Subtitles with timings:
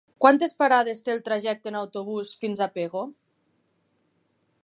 [0.23, 3.03] Quantes parades té el trajecte en autobús fins a Pego?